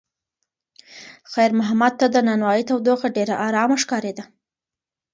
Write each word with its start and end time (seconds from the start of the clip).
خیر 1.31 1.51
محمد 1.59 1.93
ته 1.99 2.05
د 2.11 2.15
نانوایۍ 2.27 2.63
تودوخه 2.69 3.07
ډېره 3.17 3.35
ارامه 3.47 3.75
ښکارېده. 3.83 4.23